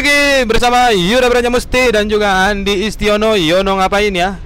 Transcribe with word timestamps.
lagi 0.00 0.48
bersama 0.48 0.96
Yuda 0.96 1.28
Branja 1.28 1.52
Musti 1.52 1.92
dan 1.92 2.08
juga 2.08 2.48
Andi 2.48 2.88
Istiono. 2.88 3.36
Yono 3.36 3.76
ngapain 3.76 4.08
ya? 4.08 4.40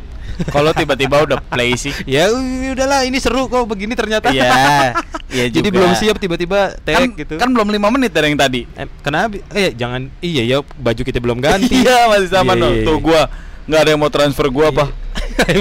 Kalau 0.50 0.74
tiba-tiba 0.74 1.22
udah 1.22 1.38
play 1.38 1.78
sih. 1.78 1.94
Ya 2.10 2.26
udahlah, 2.74 3.06
ini 3.06 3.22
seru 3.22 3.46
kok 3.46 3.62
begini 3.70 3.94
ternyata. 3.94 4.34
Iya. 4.34 4.50
Iya 5.34 5.50
Jadi 5.50 5.66
belum 5.70 5.94
siap 5.98 6.18
tiba-tiba 6.22 6.78
tag 6.86 6.94
Kan, 6.94 7.10
gitu. 7.14 7.34
kan 7.38 7.50
belum 7.50 7.70
lima 7.70 7.90
menit 7.90 8.10
dari 8.10 8.34
yang 8.34 8.38
tadi. 8.38 8.66
Eh, 8.74 8.86
kenapa? 9.02 9.34
Eh 9.50 9.74
jangan 9.74 10.06
iya 10.22 10.42
ya 10.42 10.58
baju 10.62 11.02
kita 11.06 11.22
belum 11.22 11.38
ganti. 11.38 11.70
Iya 11.86 12.06
masih 12.10 12.30
sama 12.34 12.54
Iya, 12.54 12.70
iya, 12.70 12.86
Tuh 12.86 12.98
iya. 12.98 13.02
gua 13.02 13.20
nggak 13.66 13.80
ada 13.82 13.90
yang 13.94 14.00
mau 14.02 14.10
transfer 14.10 14.46
gua 14.50 14.74
apa. 14.74 14.90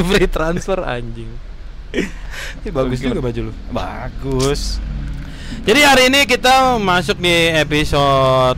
Free 0.09 0.29
transfer 0.29 0.77
anjing. 0.81 1.29
Ih, 2.65 2.69
bagus 2.73 2.97
juga 2.97 3.21
baju 3.21 3.39
lu. 3.49 3.53
Bagus. 3.69 4.77
Jadi 5.65 5.79
hari 5.85 6.09
ini 6.09 6.25
kita 6.25 6.77
masuk 6.77 7.17
di 7.17 7.33
episode 7.57 8.57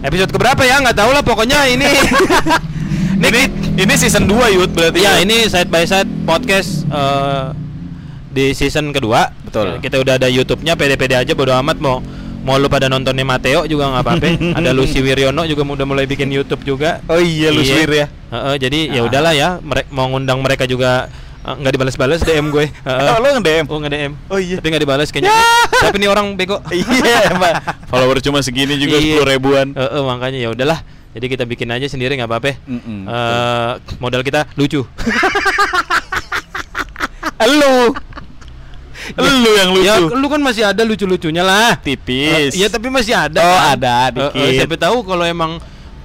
episode 0.00 0.30
keberapa 0.30 0.62
ya? 0.62 0.78
Nggak 0.78 0.96
tahu 0.96 1.10
lah 1.10 1.22
pokoknya 1.22 1.68
ini. 1.68 1.86
Ini 3.20 3.42
ini 3.76 3.94
season 3.94 4.24
2 4.24 4.56
Yud 4.56 4.72
berarti. 4.72 5.04
ya 5.04 5.20
ini 5.20 5.44
side 5.44 5.68
by 5.68 5.84
side 5.84 6.08
podcast 6.24 6.88
eh, 6.88 7.52
di 8.26 8.56
season 8.56 8.96
kedua. 8.96 9.28
Betul. 9.44 9.76
Kita 9.76 10.00
udah 10.00 10.16
ada 10.16 10.24
YouTube-nya 10.24 10.72
pede-pede 10.72 11.20
aja 11.20 11.36
bodo 11.36 11.52
amat 11.52 11.76
mau 11.78 12.00
mau 12.40 12.56
lu 12.56 12.72
pada 12.72 12.88
nontonnya 12.88 13.20
Mateo 13.20 13.68
juga 13.68 13.92
nggak 13.92 14.00
apa-apa. 14.00 14.26
ada 14.58 14.72
Lucy 14.72 15.04
Wiryono 15.04 15.44
juga 15.44 15.68
udah 15.68 15.84
mulai 15.84 16.08
bikin 16.08 16.32
YouTube 16.32 16.64
juga. 16.64 17.04
Oh 17.12 17.20
iya 17.20 17.52
lu 17.52 17.60
swear 17.60 17.92
ya. 17.92 18.06
Heeh, 18.08 18.54
jadi 18.56 18.78
ya 18.88 19.00
Ah. 19.04 19.08
udahlah 19.12 19.32
ya, 19.36 19.48
mereka 19.60 19.88
mau 19.92 20.08
ngundang 20.08 20.40
mereka 20.40 20.64
juga 20.64 21.12
nggak 21.40 21.72
dibalas-balas 21.72 22.20
DM 22.20 22.48
gue. 22.48 22.68
Heeh. 22.68 23.08
Oh, 23.10 23.18
lu 23.18 23.28
nge-DM? 23.34 23.64
Oh 23.66 23.78
nge 23.78 23.90
DM. 23.90 24.12
Oh, 24.26 24.36
iya. 24.36 24.56
Tapi 24.56 24.66
nggak 24.68 24.82
dibalas 24.82 25.08
kayaknya. 25.08 25.32
Tapi 25.72 25.96
nih 25.96 26.08
orang 26.08 26.26
bego. 26.34 26.60
Iya, 26.70 27.32
Mbak. 27.32 27.54
Follower 27.86 28.18
cuma 28.20 28.38
segini 28.40 28.76
juga 28.76 28.96
Iya. 28.96 29.16
sepuluh 29.16 29.26
ribuan. 29.26 29.66
Heeh, 29.72 30.02
makanya 30.02 30.38
ya 30.38 30.48
udahlah. 30.48 30.80
Jadi 31.10 31.26
kita 31.26 31.42
bikin 31.42 31.66
aja 31.66 31.86
sendiri 31.86 32.14
nggak 32.14 32.28
apa-apa. 32.28 32.54
Eh, 32.54 33.70
modal 33.98 34.20
kita 34.20 34.46
lucu. 34.54 34.84
Lu. 37.40 37.96
Lu 39.16 39.50
yang 39.56 39.70
lucu. 39.72 39.82
Ya, 39.82 39.96
lu 39.98 40.26
kan 40.28 40.38
masih 40.38 40.62
ada 40.62 40.84
lucu-lucunya 40.84 41.40
lah. 41.40 41.74
Tipis. 41.74 42.52
Iya, 42.52 42.68
tapi 42.68 42.86
masih 42.86 43.16
ada. 43.16 43.40
Oh, 43.40 43.48
kan? 43.50 43.74
ada, 43.74 43.94
Eh, 44.06 44.12
eh, 44.12 44.28
dikit. 44.52 44.58
siapa 44.60 44.76
tahu 44.78 45.02
kalau 45.02 45.24
emang 45.24 45.56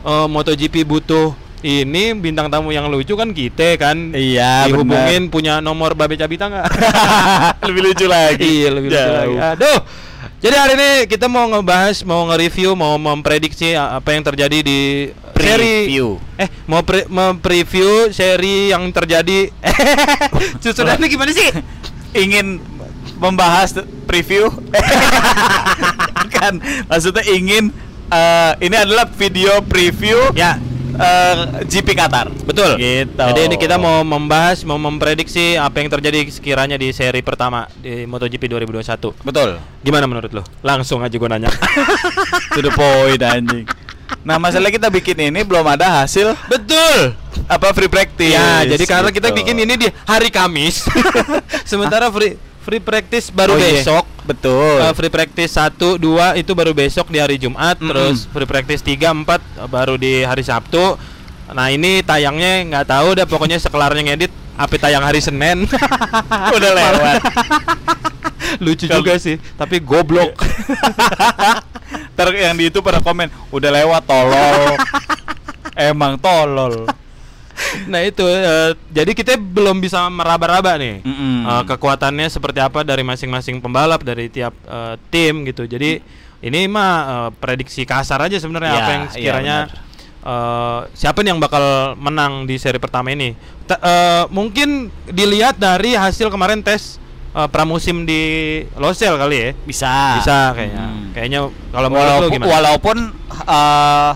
eh, 0.02 0.27
MotoGP 0.31 0.81
butuh 0.81 1.36
ini 1.66 2.13
bintang 2.13 2.45
tamu 2.47 2.69
yang 2.69 2.85
lucu 2.85 3.17
kan 3.17 3.33
kita 3.33 3.73
kan. 3.75 4.13
Iya, 4.13 4.69
Dihubungin 4.69 5.33
punya 5.33 5.58
nomor 5.58 5.97
Babe 5.97 6.13
Cabita 6.13 6.45
nggak? 6.45 6.67
lebih 7.67 7.81
lucu 7.81 8.05
lagi. 8.05 8.45
iya, 8.45 8.69
lebih 8.69 8.94
lucu 8.94 9.02
lagi. 9.02 9.33
Jauh. 9.33 9.38
Aduh. 9.58 9.80
Jadi 10.36 10.55
hari 10.55 10.73
ini 10.77 10.89
kita 11.09 11.25
mau 11.25 11.49
ngebahas, 11.49 12.05
mau 12.05 12.30
nge-review, 12.30 12.77
mau 12.77 12.93
memprediksi 12.95 13.73
apa 13.73 14.13
yang 14.13 14.21
terjadi 14.21 14.61
di 14.61 15.09
seri 15.33 15.89
Preview. 15.89 16.21
Eh, 16.38 16.49
mau 16.66 16.86
pre- 16.86 17.09
mempreview 17.09 18.13
seri 18.13 18.69
yang 18.69 18.86
terjadi. 18.93 19.49
Susunan 20.61 21.02
ini 21.02 21.08
gimana 21.09 21.33
sih? 21.33 21.49
ingin 22.16 22.63
membahas 23.19 23.75
preview 24.08 24.47
kan 26.36 26.59
maksudnya 26.88 27.27
ingin 27.27 27.71
eh, 28.08 28.52
ini 28.63 28.75
adalah 28.75 29.03
video 29.09 29.59
preview 29.59 30.31
Ya. 30.31 30.55
Eh, 30.96 31.36
GP 31.68 31.88
Qatar 31.94 32.28
Betul. 32.48 32.80
gitu 32.80 33.20
Jadi 33.20 33.42
ini 33.46 33.56
kita 33.56 33.76
mau 33.76 34.02
membahas, 34.02 34.64
mau 34.64 34.80
memprediksi 34.80 35.56
apa 35.56 35.84
yang 35.84 35.90
terjadi 35.92 36.26
sekiranya 36.32 36.76
di 36.80 36.92
seri 36.92 37.20
pertama 37.22 37.68
di 37.80 38.08
MotoGP 38.08 38.48
2021. 38.48 39.14
betul 39.23 39.60
Gimana 39.84 40.05
menurut 40.08 40.32
lo? 40.32 40.44
Langsung 40.64 41.04
aja 41.04 41.14
gue 41.14 41.30
nanya. 41.30 41.52
to 42.55 42.64
the 42.64 42.72
point 42.73 43.22
anjing 43.22 43.66
nah 44.26 44.38
masalah 44.38 44.70
kita 44.70 44.89
bikin 44.89 45.34
ini 45.34 45.42
belum 45.42 45.66
ada 45.66 46.02
hasil 46.02 46.34
Betul. 46.45 47.14
apa 47.45 47.73
free 47.73 47.89
practice 47.89 48.34
Ya, 48.34 48.66
jadi 48.66 48.86
karena 48.86 49.10
kita 49.14 49.30
gitu. 49.30 49.38
bikin 49.42 49.55
ini 49.66 49.73
di 49.78 49.88
hari 50.05 50.30
Kamis. 50.34 50.86
Sementara 51.70 52.10
free 52.10 52.38
free 52.65 52.81
practice 52.81 53.30
baru 53.30 53.53
Oh, 53.53 53.58
iya. 53.58 53.80
besok. 53.80 54.05
betul 54.26 54.81
Uh, 54.81 54.89
free 54.92 55.08
practice 55.08 55.53
1 55.53 55.77
2 55.95 56.02
itu 56.36 56.52
baru 56.52 56.73
besok 56.73 57.08
di 57.08 57.17
hari 57.17 57.37
Jumat, 57.37 57.77
Mm-mm. 57.77 57.87
terus 57.87 58.26
free 58.26 58.45
practice 58.45 58.81
3 58.81 59.14
4 59.14 59.70
baru 59.70 59.95
di 59.95 60.21
hari 60.21 60.42
Sabtu. 60.42 60.98
Nah, 61.48 61.70
ini 61.70 62.02
tayangnya 62.02 62.65
nggak 62.65 62.86
tahu 62.89 63.14
dah 63.14 63.23
pokoknya 63.23 63.55
sekelarnya 63.55 64.02
ngedit 64.04 64.33
apa 64.55 64.73
tayang 64.75 65.02
hari 65.02 65.21
Senin. 65.21 65.70
udah 66.58 66.71
lewat 66.73 67.21
Lucu 68.64 68.86
Kalau- 68.86 68.99
juga 68.99 69.14
sih, 69.15 69.37
tapi 69.54 69.77
goblok. 69.77 70.33
Ntar 72.15 72.31
yang 72.31 72.55
di 72.55 72.65
itu 72.65 72.80
pada 72.80 72.98
komen 72.98 73.27
udah 73.52 73.70
lewat 73.70 74.02
tolol 74.04 74.73
emang 75.75 76.15
tolol 76.15 76.87
nah, 77.86 77.99
itu 77.99 78.23
eh, 78.23 78.71
jadi 78.89 79.11
kita 79.11 79.36
belum 79.36 79.77
bisa 79.77 80.03
meraba-raba 80.08 80.75
nih. 80.75 81.02
Mm-mm. 81.02 81.37
Eh, 81.43 81.63
kekuatannya 81.65 82.27
seperti 82.27 82.59
apa 82.59 82.81
dari 82.81 83.02
masing-masing 83.02 83.59
pembalap 83.59 84.02
dari 84.02 84.27
tiap 84.27 84.55
eh, 84.61 84.95
tim 85.09 85.43
gitu. 85.43 85.63
Jadi 85.63 85.99
ini 86.39 86.59
mah 86.65 86.93
eh, 87.02 87.30
prediksi 87.36 87.83
kasar 87.83 88.21
aja 88.21 88.36
sebenarnya 88.36 88.69
Ya, 88.69 88.77
apa 88.77 88.91
yang 88.91 89.03
iya, 89.03 89.11
sekiranya 89.11 89.58
benar. 89.67 89.80
eh, 90.25 90.80
siapa 90.93 91.19
nih 91.19 91.30
yang 91.30 91.41
bakal 91.41 91.63
menang 91.95 92.43
di 92.43 92.55
seri 92.55 92.77
pertama 92.77 93.09
ini. 93.09 93.36
Ta- 93.65 93.80
eh, 93.80 94.23
mungkin 94.30 94.87
dilihat 95.05 95.55
dari 95.55 95.93
hasil 95.93 96.30
kemarin 96.30 96.61
tes 96.61 97.02
eh, 97.31 97.47
pramusim 97.47 98.03
di 98.03 98.21
Losel 98.75 99.15
kali 99.15 99.37
ya. 99.37 99.49
bisa 99.65 99.93
Bisa 100.21 100.39
kayaknya. 100.53 100.86
Hmm. 100.86 101.09
Kayaknya 101.11 101.39
kalau 101.71 101.87
walaupun 101.89 102.30
gimana? 102.31 102.49
walaupun 102.52 102.97
eh, 103.45 104.11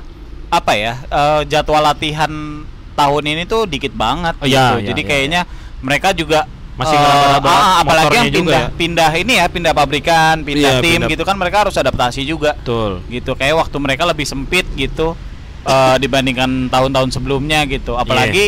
apa 0.50 0.74
ya 0.74 0.94
eh, 1.04 1.42
jadwal 1.46 1.82
latihan 1.82 2.66
tahun 3.00 3.24
ini 3.26 3.44
tuh 3.46 3.62
dikit 3.64 3.94
banget 3.94 4.36
Oh, 4.36 4.46
iya, 4.46 4.52
gitu. 4.52 4.76
iya, 4.76 4.88
jadi 4.90 5.02
iya, 5.02 5.08
kayaknya 5.08 5.42
mereka 5.80 6.12
juga 6.12 6.44
Masih 6.76 6.96
ngeraba-raba 6.96 7.48
ah, 7.50 7.76
apalagi 7.80 8.16
yang 8.18 8.28
juga 8.30 8.40
pindah 8.40 8.62
ya. 8.62 8.68
pindah 8.74 9.12
ini 9.18 9.34
ya 9.36 9.46
pindah 9.48 9.74
pabrikan 9.74 10.36
pindah 10.42 10.72
Iya, 10.74 10.82
tim 10.82 10.92
pindah- 10.98 11.10
gitu 11.10 11.24
kan 11.24 11.36
mereka 11.36 11.58
harus 11.64 11.76
adaptasi 11.76 12.24
juga 12.24 12.56
Betul. 12.56 13.04
gitu 13.08 13.32
kayak 13.34 13.56
waktu 13.58 13.78
mereka 13.78 14.04
lebih 14.06 14.24
sempit 14.24 14.64
gitu 14.74 15.16
eh, 15.62 15.96
dibandingkan 16.04 16.68
tahun-tahun 16.68 17.12
sebelumnya 17.12 17.64
gitu 17.66 17.94
Iya. 17.94 18.02
apalagi 18.02 18.46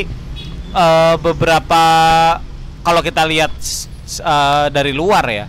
eh, 0.71 1.15
beberapa 1.17 1.81
kalau 2.81 3.01
kita 3.01 3.23
lihat 3.25 3.51
eh, 4.17 4.65
dari 4.69 4.91
luar 4.91 5.25
ya 5.25 5.45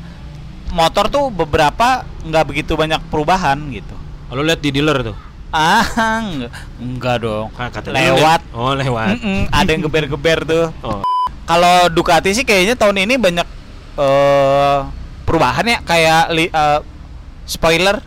motor 0.71 1.07
tuh 1.07 1.29
beberapa 1.29 2.01
nggak 2.23 2.45
begitu 2.45 2.75
banyak 2.75 2.99
perubahan 3.07 3.59
gitu 3.71 3.95
Kalau 4.27 4.41
lihat 4.41 4.59
di 4.59 4.71
dealer 4.71 5.05
tuh. 5.05 5.17
Ah 5.53 5.85
enggak, 6.19 6.51
enggak 6.79 7.17
dong 7.21 7.49
Ah, 7.55 7.69
katanya 7.69 7.95
lewat 8.09 8.41
Oh, 8.51 8.73
lewat. 8.73 9.15
Mm-mm, 9.15 9.41
ada 9.49 9.69
yang 9.69 9.83
geber-geber 9.83 10.39
tuh 10.43 10.67
Oh. 10.83 11.05
kalau 11.45 11.87
Ducati 11.89 12.33
sih 12.33 12.43
kayaknya 12.43 12.73
tahun 12.75 13.05
ini 13.05 13.15
banyak 13.17 13.47
eh 13.93 14.79
perubahan 15.23 15.65
ya 15.67 15.79
kayak 15.81 16.23
li- 16.31 16.49
eh, 16.51 16.81
spoiler 17.45 18.01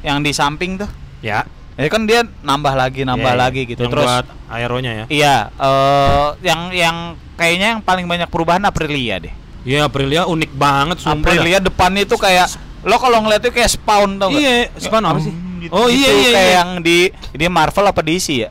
yang 0.00 0.20
di 0.20 0.30
samping 0.30 0.78
tuh 0.78 0.90
Ya. 1.18 1.42
Ya 1.74 1.88
kan 1.88 2.06
dia 2.06 2.24
nambah 2.40 2.72
lagi, 2.72 3.02
nambah 3.02 3.20
Iya, 3.26 3.34
iya. 3.34 3.42
lagi 3.42 3.60
gitu. 3.66 3.80
Yang 3.82 3.92
Terus 3.92 4.06
buat 4.06 4.26
aeronya 4.48 4.92
ya. 4.94 5.04
iya, 5.10 5.36
eh 5.52 6.26
yang 6.40 6.60
yang 6.70 6.96
kayaknya 7.34 7.66
yang 7.68 7.80
paling 7.82 8.06
banyak 8.06 8.24
perubahan 8.26 8.62
Aprilia 8.62 9.18
deh. 9.18 9.34
Iya, 9.60 9.84
Aprilia 9.84 10.24
unik 10.24 10.54
banget 10.54 10.96
sumpah. 10.98 11.26
Aprilia 11.26 11.58
depannya 11.58 12.06
itu 12.06 12.16
kayak 12.16 12.48
lo 12.80 12.96
kalau 12.96 13.20
ngeliatnya 13.20 13.50
kayak 13.50 13.68
spawn 13.68 14.16
tau 14.16 14.30
nggak? 14.30 14.40
Iya, 14.40 14.54
spawn 14.78 15.04
apa 15.04 15.20
sih? 15.20 15.34
Gitu- 15.66 15.74
Oh, 15.74 15.86
iya, 15.86 16.06
gitu, 16.06 16.20
iya, 16.20 16.30
kayak 16.30 16.46
iya. 16.46 16.56
yang 16.56 16.70
di 16.80 16.98
ini 17.32 17.44
Marvel 17.46 17.86
apa 17.86 18.00
DC 18.00 18.28
ya? 18.38 18.50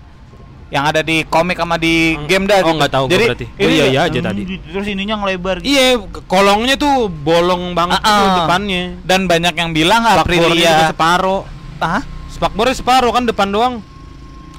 Yang 0.65 0.83
ada 0.91 1.01
di 1.01 1.17
komik 1.23 1.55
sama 1.55 1.77
di 1.77 2.13
Hmm. 2.13 2.25
game 2.25 2.45
dah 2.45 2.57
Oh, 2.57 2.63
gitu. 2.65 2.75
nggak 2.75 2.91
tahu 2.91 3.05
Jadi 3.07 3.25
berarti. 3.25 3.45
Oh, 3.47 3.61
iya, 3.61 3.69
ya, 3.69 3.85
iya 3.85 3.99
aja 4.03 4.19
hmm, 4.19 4.27
tadi. 4.27 4.41
Terus 4.65 4.85
ininya 4.87 5.15
ngelebar 5.17 5.55
gitu. 5.61 5.69
Iya, 5.69 5.87
kolongnya 6.25 6.75
tuh 6.75 7.07
bolong 7.07 7.71
banget 7.71 8.01
tuh 8.01 8.11
ah. 8.11 8.35
depannya. 8.43 8.83
Dan 9.01 9.19
banyak 9.25 9.53
yang 9.53 9.69
bilang 9.71 10.01
Spakbornya 10.03 10.25
juga 10.25 10.47
Aprilia 10.49 10.73
separuh. 10.89 11.41
Hah? 11.77 12.01
Spakbornya 12.27 12.75
separuh 12.75 13.11
kan 13.11 13.23
depan 13.23 13.47
doang. 13.47 13.73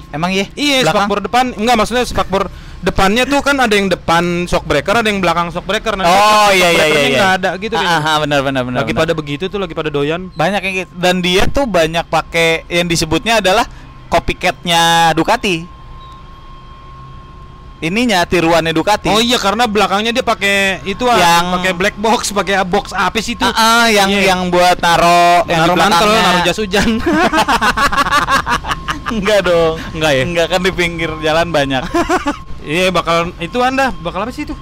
Emang 0.07 0.31
iya? 0.31 0.47
Iya, 0.55 0.81
Belakang? 0.81 1.05
spakbor 1.05 1.19
depan. 1.19 1.45
Enggak, 1.53 1.75
maksudnya 1.75 2.03
spakbor 2.03 2.47
depannya 2.77 3.23
tuh 3.23 3.41
kan 3.41 3.57
ada 3.57 3.71
yang 3.71 3.87
depan 3.87 4.45
shock 4.45 4.63
breaker, 4.63 4.93
ada 4.95 5.05
yang 5.05 5.17
belakang 5.17 5.49
shock 5.49 5.63
breaker. 5.63 5.93
Nah, 5.93 6.05
Oh 6.05 6.49
iya 6.49 6.69
iya 6.69 6.69
iya. 6.69 6.75
breakernya 6.77 7.03
iya. 7.03 7.17
nggak 7.17 7.33
ada 7.35 7.49
gitu. 7.57 7.75
Ah, 7.75 7.97
ah, 7.97 8.17
benar 8.21 8.39
benar 8.41 8.61
benar. 8.63 8.79
lagi 8.81 8.93
benar. 8.93 9.01
pada 9.03 9.13
begitu 9.13 9.43
tuh, 9.45 9.57
lagi 9.57 9.73
pada 9.73 9.89
doyan. 9.89 10.29
banyak 10.31 10.61
yang 10.61 10.75
gitu 10.81 10.91
dan 10.93 11.15
dia 11.19 11.43
tuh 11.45 11.65
banyak 11.65 12.05
pakai 12.05 12.65
yang 12.67 12.85
disebutnya 12.85 13.39
adalah 13.39 13.65
copycatnya 14.07 15.11
Ducati 15.11 15.67
ininya 17.77 18.25
tiruannya 18.25 18.73
Ducati 18.73 19.05
Oh 19.05 19.21
iya, 19.21 19.37
karena 19.37 19.69
belakangnya 19.69 20.09
dia 20.09 20.25
pakai 20.25 20.81
itu 20.83 21.05
ah, 21.05 21.13
Yang- 21.13 21.49
pakai 21.53 21.71
black 21.75 21.95
box, 21.95 22.33
pakai 22.33 22.65
box 22.65 22.89
apa 22.89 23.21
sih 23.21 23.37
itu? 23.37 23.45
Ah, 23.45 23.53
ah, 23.53 23.85
yang 23.85 24.09
Iya. 24.09 24.33
yang 24.33 24.41
buat 24.49 24.81
naro 24.81 25.45
yang 25.45 25.69
di 25.69 25.77
mantel, 25.77 26.09
naruh 26.09 26.41
jas 26.41 26.57
hujan. 26.57 26.89
enggak 29.07 29.39
dong 29.45 29.77
Enggak 29.93 30.11
ya? 30.11 30.23
enggak 30.25 30.47
kan 30.49 30.59
di 30.59 30.71
pinggir 30.71 31.11
jalan 31.21 31.47
banyak 31.47 31.79
Iya, 32.67 32.91
bakal 32.91 33.31
itu 33.39 33.57
Anda, 33.63 33.95
bakal 34.03 34.27
apa 34.27 34.31
sih 34.31 34.43
itu? 34.43 34.55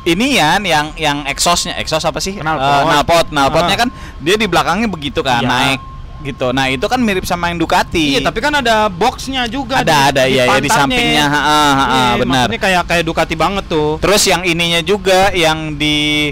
ini 0.00 0.40
Yan, 0.40 0.64
yang 0.64 0.96
yang 0.96 1.28
exhaustnya 1.28 1.76
exhaust 1.76 2.08
apa 2.08 2.20
sih 2.20 2.32
Knalpot. 2.32 2.64
Eh, 2.64 2.82
knalpot 2.88 3.26
knalpotnya 3.28 3.76
Ah. 3.76 3.80
kan 3.84 3.88
dia 4.16 4.40
di 4.40 4.48
belakangnya 4.48 4.88
begitu 4.88 5.20
kan 5.20 5.44
Iya. 5.44 5.48
naik 5.48 5.80
gitu. 6.20 6.52
Nah, 6.52 6.68
itu 6.68 6.84
kan 6.84 7.00
mirip 7.00 7.24
sama 7.24 7.48
yang 7.48 7.56
Ducati. 7.56 8.16
Iya, 8.16 8.20
tapi 8.20 8.44
kan 8.44 8.52
ada 8.52 8.92
boxnya 8.92 9.48
juga. 9.48 9.80
Ada, 9.80 10.12
ada, 10.12 10.22
iya, 10.28 10.44
iya, 10.44 10.60
di 10.60 10.68
sampingnya, 10.68 11.24
ha, 11.24 11.40
ha, 11.40 11.60
ha, 11.64 11.84
Iya, 11.88 12.12
benar. 12.20 12.44
Maksudnya 12.44 12.60
kayak 12.60 12.82
kayak 12.88 13.04
Ducati 13.08 13.34
banget 13.36 13.64
tuh. 13.68 13.96
Terus 14.04 14.22
yang 14.28 14.44
ininya 14.44 14.80
juga 14.80 15.32
yang 15.32 15.76
di 15.76 16.28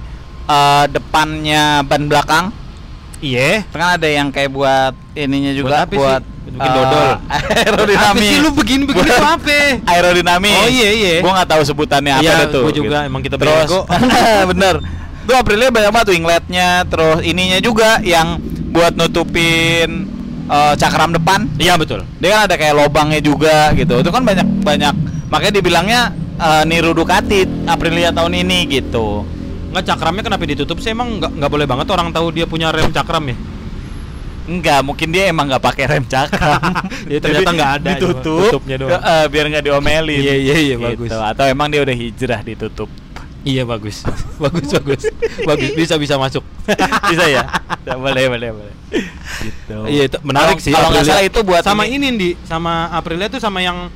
eh, 0.49 0.85
depannya 0.89 1.85
ban 1.85 2.09
belakang 2.09 2.49
Iya. 3.21 3.69
kan 3.69 4.01
ada 4.01 4.09
yang 4.09 4.33
kayak 4.33 4.49
buat 4.49 4.97
ininya 5.13 5.53
juga 5.53 5.85
Buat 5.85 5.93
buat 5.93 6.23
Eh, 6.49 6.71
dodol. 6.73 7.09
aerodinamis. 7.61 8.09
Apa 8.09 8.33
sih 8.33 8.39
lu 8.41 8.51
begini-begini 8.57 9.05
Buat 9.05 9.21
tuh 9.21 9.29
apa? 9.29 9.59
Aerodinamis. 9.93 10.57
Oh, 10.57 10.69
iya, 10.69 10.89
iya. 10.91 11.15
Gua 11.21 11.33
nggak 11.37 11.49
tahu 11.53 11.63
sebutannya 11.63 12.13
apa 12.17 12.25
Iya, 12.25 12.33
deh 12.41 12.49
tuh. 12.49 12.63
gua 12.65 12.73
juga, 12.73 12.99
emang 13.05 13.21
kita 13.21 13.37
Terus 13.37 13.69
bego. 13.69 13.81
bener. 14.57 14.75
Tuh 15.29 15.37
Aprilia 15.37 15.69
banyak 15.69 15.93
banget 15.93 16.09
wingletnya, 16.17 16.69
terus 16.89 17.21
ininya 17.21 17.61
juga 17.61 18.01
yang 18.01 18.41
buat 18.73 18.97
nutupin 18.97 20.09
eh, 20.49 20.75
cakram 20.81 21.13
depan. 21.13 21.45
Iya 21.61 21.77
betul. 21.77 22.01
Dia 22.17 22.29
kan 22.33 22.41
ada 22.49 22.57
kayak 22.57 22.75
lobangnya 22.75 23.21
juga 23.21 23.77
gitu. 23.77 24.01
Itu 24.01 24.09
kan 24.09 24.25
banyak 24.25 24.65
banyak 24.65 24.95
makanya 25.29 25.53
dibilangnya 25.61 26.01
eh, 26.41 26.63
niru 26.65 26.97
Ducati 26.97 27.45
Aprilia 27.69 28.09
tahun 28.09 28.41
ini 28.41 28.73
gitu. 28.73 29.29
Nggak 29.69 29.85
cakramnya 29.85 30.25
kenapa 30.25 30.49
ditutup 30.49 30.81
sih 30.81 30.97
emang 30.97 31.21
nggak 31.21 31.37
nggak 31.37 31.51
boleh 31.53 31.67
banget 31.69 31.87
orang 31.93 32.09
tahu 32.09 32.33
dia 32.33 32.49
punya 32.49 32.73
rem 32.73 32.89
cakram 32.89 33.29
ya? 33.29 33.37
Enggak, 34.49 34.81
mungkin 34.81 35.13
dia 35.13 35.29
emang 35.29 35.45
nggak 35.47 35.61
pakai 35.61 35.85
rem 35.87 36.05
cakram. 36.09 36.63
Ya, 37.13 37.21
ternyata 37.21 37.53
Jadi 37.53 37.57
nggak 37.57 37.73
ada, 37.81 37.91
Ditutup. 37.95 38.49
tutupnya 38.49 38.77
doang. 38.81 39.01
eh, 39.01 39.27
biar 39.29 39.45
nggak 39.49 39.65
diomelin. 39.65 40.21
Iya, 40.21 40.35
iya, 40.35 40.57
iya, 40.57 40.75
Gitu. 40.77 40.89
bagus. 40.89 41.11
Atau 41.13 41.45
emang 41.45 41.69
dia 41.69 41.81
udah 41.85 41.93
hijrah 41.93 42.41
ditutup. 42.41 42.89
Iya 43.47 43.63
bagus, 43.63 44.03
bagus 44.43 44.67
bagus, 44.75 45.03
bagus 45.47 45.71
bisa 45.73 45.95
bisa 45.95 46.19
masuk. 46.19 46.43
Bisa 47.09 47.25
ya? 47.25 47.45
Ya, 47.87 47.95
boleh, 47.95 48.27
boleh, 48.27 48.51
boleh. 48.51 48.75
Gitu. 49.41 49.77
Iya 49.89 50.03
itu 50.11 50.19
menarik 50.21 50.59
sih. 50.59 50.75
Kalau 50.75 50.91
nggak 50.91 51.07
salah 51.07 51.25
itu 51.25 51.41
buat 51.41 51.63
sama 51.63 51.87
ini. 51.87 52.09
ini 52.13 52.19
di 52.19 52.29
sama 52.45 52.91
Aprilia 52.91 53.31
tuh 53.31 53.41
sama 53.41 53.63
yang 53.63 53.89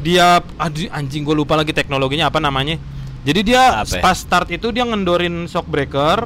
dia 0.00 0.40
aduh, 0.56 0.90
anjing 0.90 1.22
gue 1.22 1.32
lupa 1.32 1.54
lagi 1.54 1.70
teknologinya 1.70 2.28
apa 2.28 2.42
namanya. 2.42 2.76
Jadi 3.20 3.40
dia 3.46 3.84
ya? 3.84 4.00
pas 4.00 4.16
start 4.16 4.48
itu 4.48 4.68
dia 4.68 4.84
ngendorin 4.84 5.44
shock 5.46 5.68
breaker 5.68 6.24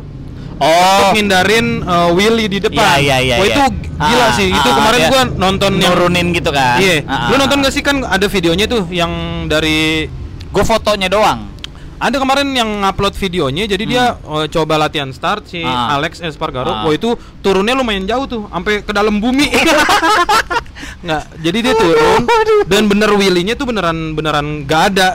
Oh, 0.54 0.70
untuk 0.70 1.18
ngindarin 1.18 1.66
uh, 1.82 2.08
wheelie 2.12 2.46
di 2.46 2.58
depan. 2.58 2.78
Iya, 2.78 2.94
iya, 2.96 3.16
iya, 3.20 3.36
Wah, 3.36 3.46
iya. 3.46 3.54
itu 3.54 3.62
gila 3.96 4.24
Ah, 4.24 4.30
sih. 4.32 4.48
Itu 4.48 4.68
ah, 4.68 4.74
kemarin 4.74 5.00
gua 5.08 5.22
nonton 5.36 5.72
yang 5.76 5.92
nurunin 5.92 6.26
gitu 6.30 6.50
kan. 6.50 6.78
Iya. 6.78 7.02
Ah, 7.04 7.26
Lu 7.26 7.34
ah, 7.34 7.38
nonton 7.40 7.58
ah. 7.58 7.62
gak 7.62 7.72
sih 7.72 7.82
kan 7.82 7.96
ada 8.00 8.26
videonya 8.26 8.66
tuh 8.66 8.86
yang 8.88 9.10
dari 9.46 10.06
Gue 10.48 10.62
fotonya 10.62 11.08
doang. 11.08 11.50
ada 11.94 12.14
kemarin 12.14 12.52
yang 12.52 12.68
ngupload 12.80 13.14
videonya 13.16 13.64
jadi 13.66 13.84
dia 13.84 14.04
uh, 14.20 14.44
coba 14.46 14.76
latihan 14.76 15.08
start 15.08 15.46
si 15.46 15.58
Hmm. 15.58 15.66
Ah. 15.66 15.96
Alex 15.96 16.20
Espargaro. 16.20 16.68
Ah. 16.68 16.82
Wah 16.82 16.92
itu 16.92 17.12
turunnya 17.40 17.72
lumayan 17.72 18.04
jauh 18.04 18.24
tuh, 18.24 18.46
sampai 18.46 18.80
ke 18.80 18.90
dalam 18.90 19.18
bumi. 19.18 19.50
Nggak, 21.04 21.22
jadi 21.38 21.58
dia 21.60 21.74
turun 21.74 22.22
dan 22.64 22.82
bener 22.86 23.10
wheelie-nya 23.10 23.54
tuh 23.54 23.66
beneran 23.66 24.12
beneran 24.12 24.64
gak 24.64 24.82
ada. 24.92 25.08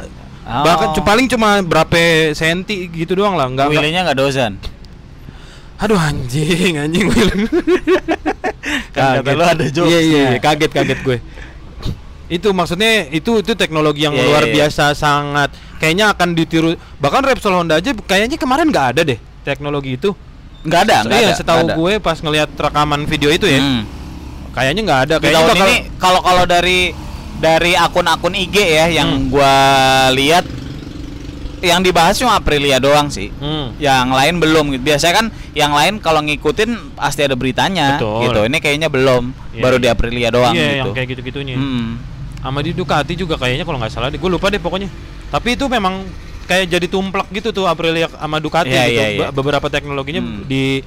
Oh. 0.44 0.66
Bahkan 0.66 0.88
paling 1.00 1.28
cuma 1.28 1.62
berapa 1.62 1.94
senti 2.32 2.90
gitu 2.90 3.14
doang 3.16 3.34
lah, 3.34 3.46
nggak 3.46 3.56
nggak- 3.56 3.70
Wheelie-nya 3.72 4.02
nggak 4.04 4.18
dozan. 4.18 4.54
Aduh 5.80 5.96
anjing, 5.96 6.76
anjing. 6.78 7.08
Kan 8.96 9.24
kata 9.24 9.31
lu 9.31 9.44
ada 9.44 9.64
Iya 9.64 9.72
jokesnya. 9.72 10.00
iya, 10.02 10.22
iya, 10.30 10.40
kaget 10.40 10.72
kaget 10.72 11.00
gue. 11.02 11.18
Itu 12.30 12.52
maksudnya 12.52 13.08
itu 13.10 13.40
itu 13.40 13.54
teknologi 13.56 14.04
yang 14.04 14.14
Iya, 14.14 14.24
luar 14.24 14.44
iya, 14.44 14.50
iya. 14.50 14.56
biasa 14.62 14.94
sangat 14.94 15.50
kayaknya 15.80 16.12
akan 16.12 16.36
ditiru 16.36 16.70
bahkan 17.00 17.24
Repsol 17.24 17.56
Honda 17.56 17.80
aja 17.80 17.96
kayaknya 17.96 18.36
kemarin 18.36 18.68
nggak 18.68 18.88
ada 18.94 19.02
deh 19.04 19.18
teknologi 19.42 19.96
itu. 19.96 20.12
Nggak 20.60 20.81
ada, 20.84 20.96
nggak 21.02 21.16
iya, 21.18 21.30
ada. 21.31 21.40
setahu 21.40 21.62
ada. 21.64 21.74
gue 21.74 21.94
pas 21.98 22.18
ngelihat 22.20 22.50
rekaman 22.52 23.08
video 23.08 23.31
itu 23.31 23.48
ya, 23.48 23.58
Hmm. 23.58 23.88
kayaknya 24.52 24.81
nggak 24.84 25.02
ada. 25.08 25.16
Di 25.16 25.22
Kayaknya 25.24 25.40
tahun 25.40 25.50
bakal 25.50 25.66
ini 25.66 25.76
kalau 25.96 26.20
kalau 26.20 26.44
dari 26.44 26.80
dari 27.40 27.72
akun-akun 27.74 28.36
IG 28.36 28.56
ya 28.60 28.86
yang 28.92 29.10
Hmm. 29.16 29.31
gua 29.31 29.56
lihat 30.12 30.44
yang 31.62 31.80
dibahas 31.80 32.16
cuma 32.16 32.36
Aprilia 32.36 32.80
doang 32.80 33.08
sih. 33.08 33.30
Hmm. 33.36 33.76
Yang 33.78 34.08
lain 34.10 34.36
belum 34.40 34.66
gitu. 34.74 34.84
Biasanya 34.86 35.14
kan 35.16 35.26
yang 35.52 35.72
lain 35.72 35.94
kalau 36.00 36.24
ngikutin 36.24 36.96
pasti 36.96 37.22
ada 37.24 37.36
beritanya 37.36 38.00
Betul. 38.00 38.28
gitu. 38.28 38.40
Ini 38.48 38.58
kayaknya 38.58 38.88
belum, 38.88 39.24
Iya, 39.52 39.62
baru 39.62 39.78
iya. 39.78 39.84
di 39.84 39.88
Aprilia 39.88 40.30
doang 40.30 40.54
Iya, 40.56 40.64
gitu. 40.66 40.78
yang 40.80 40.90
kayak 40.96 41.08
gitu-gitunya. 41.14 41.56
Hmm. 41.56 42.00
Sama 42.40 42.60
di 42.64 42.72
Ducati 42.72 43.14
juga 43.14 43.36
kayaknya 43.36 43.68
kalau 43.68 43.78
nggak 43.78 43.92
salah, 43.92 44.08
gue 44.10 44.30
lupa 44.32 44.48
deh 44.48 44.58
pokoknya. 44.58 44.88
Tapi 45.28 45.60
itu 45.60 45.68
memang 45.68 46.08
kayak 46.48 46.66
jadi 46.72 46.88
tumplek 46.88 47.28
gitu 47.30 47.52
tuh 47.52 47.68
Aprilia 47.68 48.08
sama 48.10 48.40
Ducati 48.40 48.72
Iya, 48.72 48.84
gitu. 48.88 48.96
iya, 48.96 49.06
iya. 49.12 49.20
Be- 49.28 49.34
Beberapa 49.36 49.68
teknologinya 49.68 50.24
Hmm. 50.24 50.48
di 50.48 50.82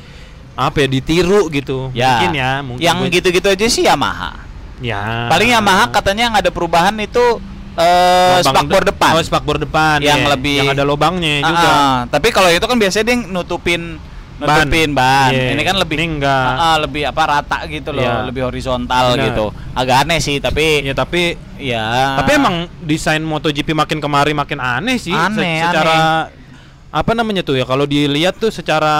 apa 0.52 0.84
ya 0.84 0.88
ditiru 0.88 1.48
gitu. 1.48 1.88
Ya. 1.92 2.16
Mungkin 2.20 2.32
ya, 2.34 2.50
mungkin 2.60 2.82
yang 2.82 2.98
gitu-gitu 3.08 3.48
aja 3.48 3.66
sih 3.68 3.84
Yamaha. 3.84 4.36
Ya. 4.82 5.30
Paling 5.30 5.54
Yamaha 5.54 5.88
katanya 5.88 6.28
yang 6.28 6.36
ada 6.36 6.50
perubahan 6.50 6.92
itu 6.98 7.38
eh 7.74 8.40
spakbor 8.40 8.82
de- 8.82 8.88
depan. 8.90 9.10
Oh, 9.12 9.22
spakbor 9.22 9.56
depan. 9.56 9.98
Yang 9.98 10.20
iya. 10.20 10.28
lebih- 10.28 10.58
yang 10.60 10.68
ada 10.70 10.84
lubangnya 10.84 11.40
Ah, 11.40 11.48
juga. 11.48 11.68
ah. 11.68 11.98
tapi 12.06 12.28
kalau 12.28 12.48
itu 12.48 12.60
kan 12.60 12.76
biasanya 12.76 13.04
dia 13.04 13.16
nutupin 13.22 13.82
Ban. 14.36 14.66
nutupin 14.66 14.90
ban. 14.90 15.30
Iya. 15.30 15.54
Ini 15.54 15.62
kan 15.62 15.76
lebih 15.76 15.96
Ini 15.96 16.06
enggak. 16.10 16.46
Ah, 16.50 16.62
ah, 16.64 16.76
lebih 16.78 17.02
apa 17.04 17.22
rata 17.22 17.58
gitu 17.66 17.90
loh, 17.90 18.02
Iya. 18.02 18.26
lebih 18.26 18.42
horizontal 18.44 19.14
Benar. 19.14 19.24
gitu. 19.28 19.46
Agak 19.72 19.96
aneh 20.02 20.18
sih, 20.18 20.36
tapi 20.36 20.82
Ya 20.82 20.92
tapi 20.92 21.38
ya. 21.56 22.18
tapi 22.18 22.30
emang 22.34 22.54
desain 22.80 23.22
MotoGP 23.22 23.70
makin 23.70 23.98
kemari 23.98 24.32
makin 24.32 24.58
aneh 24.58 24.98
sih. 24.98 25.14
Se- 25.14 25.22
Aneh, 25.30 25.62
secara 25.62 26.26
apa 26.90 27.12
namanya 27.14 27.40
tuh 27.40 27.54
ya 27.54 27.64
kalau 27.64 27.86
dilihat 27.86 28.36
tuh 28.36 28.50
secara 28.50 28.92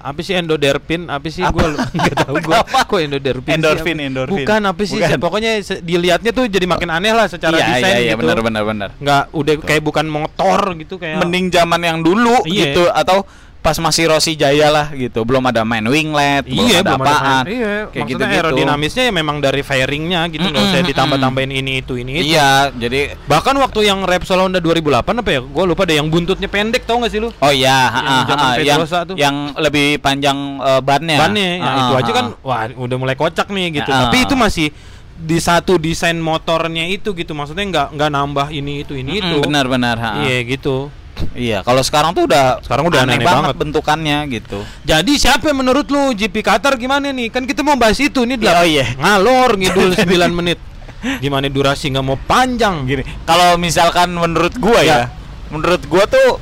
apa 0.00 0.20
sih 0.24 0.32
endoderpin 0.32 1.12
apa 1.12 1.28
sih 1.28 1.44
gue 1.44 1.66
nggak 2.00 2.16
tahu 2.24 2.34
gue 2.40 2.56
Apa? 2.56 2.88
kok 2.88 2.98
endoderpin 3.04 3.52
sih? 3.52 3.56
Endorfin, 3.60 3.96
endorfin. 4.00 4.32
bukan 4.48 4.60
apa 4.64 4.82
sih 4.88 4.96
Bukan. 4.96 5.18
pokoknya 5.20 5.52
dilihatnya 5.84 6.30
tuh 6.32 6.44
jadi 6.48 6.64
makin 6.64 6.88
aneh 6.88 7.12
lah 7.12 7.28
secara 7.28 7.60
iya, 7.60 7.66
desain 7.68 7.84
iya, 7.84 7.96
iya, 8.00 8.12
gitu 8.16 8.24
benar 8.24 8.38
benar 8.40 8.62
benar. 8.64 8.88
nggak 8.96 9.22
udah 9.36 9.54
kayak 9.60 9.82
bukan 9.84 10.06
motor 10.08 10.60
gitu 10.80 10.96
kayak 10.96 11.20
Mending 11.20 11.52
zaman 11.52 11.80
yang 11.84 11.98
dulu 12.00 12.40
Iya. 12.48 12.72
gitu 12.72 12.88
atau 12.88 13.28
pas 13.60 13.76
masih 13.76 14.08
Rossi 14.08 14.32
Jaya 14.34 14.66
lah 14.66 14.88
gitu, 14.90 15.20
belum 15.20 15.44
ada 15.44 15.60
main 15.62 15.84
winglet, 15.84 16.42
belum 16.42 16.64
Iya, 16.64 16.80
ada 16.80 16.90
belum 16.90 17.00
ada 17.00 17.12
apaan. 17.12 17.44
main- 17.44 17.46
Iya, 17.46 17.68
Kayak 17.68 17.92
maksudnya 17.92 18.08
gitu-gitu. 18.08 18.36
aerodinamisnya 18.40 19.02
ya 19.04 19.12
memang 19.12 19.36
dari 19.38 19.60
fairingnya 19.60 20.20
gitu, 20.28 20.42
nggak 20.42 20.64
usah 20.64 20.74
Mm-mm, 20.74 20.88
ditambah-tambahin 20.88 21.52
ini 21.54 21.72
itu 21.78 21.92
ini 21.94 22.10
itu. 22.16 22.32
Iya, 22.32 22.50
jadi 22.72 23.00
Bahkan 23.22 23.54
waktu 23.54 23.80
yang 23.84 24.02
Repsol 24.02 24.40
Honda 24.40 24.58
2008 24.58 25.12
apa 25.14 25.30
ya? 25.30 25.40
Gue 25.40 25.64
lupa 25.66 25.84
deh 25.84 25.94
yang 25.94 26.08
buntutnya 26.08 26.48
pendek 26.48 26.82
tau 26.82 26.98
gak 26.98 27.12
sih 27.12 27.20
lu? 27.20 27.28
Oh 27.34 27.52
iya, 27.52 27.92
Yang 27.92 28.16
ha, 28.26 28.34
ha, 28.34 28.48
yang 28.58 28.80
tuh. 29.04 29.16
yang 29.16 29.36
lebih 29.54 30.00
panjang 30.00 30.38
eh, 30.58 30.80
bannya. 30.80 31.16
Bannya, 31.16 31.48
ya, 31.54 31.62
Ha, 31.62 31.78
itu 31.78 31.94
aja 31.96 32.10
kan 32.12 32.26
wah 32.40 32.64
udah 32.66 32.96
mulai 32.96 33.14
kocak 33.14 33.46
nih 33.46 33.76
gitu. 33.76 33.88
Tapi 33.88 34.24
itu 34.24 34.34
masih 34.34 34.68
di 35.14 35.36
satu 35.36 35.76
desain 35.76 36.16
motornya 36.16 36.88
itu 36.88 37.12
gitu. 37.12 37.32
Maksudnya 37.32 37.60
nggak 37.62 37.86
nggak 37.92 38.10
nambah 38.10 38.46
ini 38.50 38.82
itu 38.82 38.96
ini 38.96 39.20
itu. 39.20 39.36
Mm, 39.36 39.44
benar-benar. 39.46 39.96
ha, 39.96 40.08
ha. 40.10 40.20
Iya 40.22 40.48
gitu. 40.48 40.88
Iya, 41.32 41.62
kalau 41.62 41.80
sekarang 41.80 42.12
tuh 42.12 42.24
udah 42.26 42.58
Sekarang 42.60 42.86
udah 42.88 43.04
aneh 43.04 43.16
aneh-aneh 43.16 43.26
banget, 43.26 43.44
banget. 43.52 43.56
bentukannya 43.60 44.18
gitu. 44.28 44.58
Jadi 44.82 45.12
siapa 45.16 45.48
yang 45.48 45.58
menurut 45.60 45.86
lu 45.86 46.12
GP 46.12 46.40
Qatar 46.40 46.74
gimana 46.76 47.10
nih? 47.10 47.28
Kan 47.28 47.44
kita 47.44 47.60
mau 47.60 47.74
bahas 47.74 47.96
itu 47.96 48.24
nih 48.24 48.36
oh 48.40 48.66
iya. 48.66 48.86
ngalor 48.96 49.56
ngidul 49.56 49.94
9 50.00 50.06
menit. 50.32 50.58
Gimana 51.00 51.48
durasi 51.48 51.88
nggak 51.88 52.04
mau 52.04 52.20
panjang 52.20 52.84
Gini, 52.84 53.00
kalau 53.24 53.56
misalkan 53.56 54.12
menurut 54.12 54.52
gua 54.60 54.84
Ya. 54.84 55.08
ya, 55.08 55.08
menurut 55.48 55.80
gua 55.88 56.04
tuh 56.04 56.36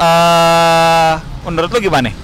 eh 0.00 1.12
menurut 1.44 1.68
lu 1.68 1.78
gimana? 1.80 2.08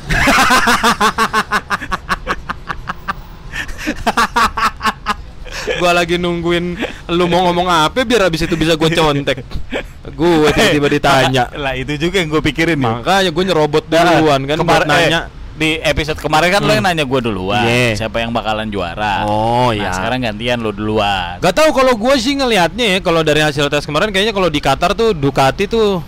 gua 5.80 5.92
lagi 5.92 6.16
nungguin 6.16 6.76
lu 7.12 7.24
mau 7.28 7.48
ngomong 7.48 7.68
apa 7.68 8.04
biar 8.04 8.28
abis 8.28 8.44
itu 8.44 8.56
bisa 8.56 8.76
gue 8.76 8.88
contek 8.88 9.44
gue 10.06 10.48
tiba-tiba 10.50 10.88
ditanya 10.90 11.44
lah 11.64 11.72
itu 11.72 11.96
juga 11.98 12.20
yang 12.20 12.28
gue 12.28 12.42
pikirin 12.42 12.76
nih. 12.76 12.92
makanya 12.94 13.30
gue 13.30 13.44
nyerobot 13.44 13.84
duluan 13.84 14.40
kan 14.42 14.56
buat 14.58 14.60
Kemar- 14.60 14.84
nanya 14.84 15.20
eh, 15.24 15.42
di 15.54 15.70
episode 15.78 16.18
kemarin 16.18 16.50
kan 16.50 16.60
lo 16.60 16.66
Hmm. 16.66 16.76
yang 16.76 16.84
nanya 16.84 17.04
gue 17.04 17.20
duluan 17.22 17.62
Iya. 17.62 17.94
siapa 17.96 18.18
yang 18.18 18.30
bakalan 18.30 18.66
juara. 18.66 19.22
Oh, 19.22 19.70
Nah, 19.70 19.78
iya. 19.78 19.90
sekarang 19.92 20.20
gantian 20.20 20.58
lo 20.58 20.70
duluan. 20.70 21.38
Gak 21.38 21.54
tahu 21.54 21.70
kalau 21.72 21.94
gue 21.94 22.14
sih 22.16 22.34
ngelihatnya 22.34 22.86
ya 22.90 22.98
kalau 22.98 23.22
dari 23.22 23.38
hasil 23.38 23.68
tes 23.68 23.82
kemarin 23.82 24.10
kayaknya 24.10 24.32
kalau 24.32 24.48
di 24.48 24.58
Qatar 24.58 24.92
tuh 24.92 25.14
Ducati 25.14 25.64
tuh 25.64 26.02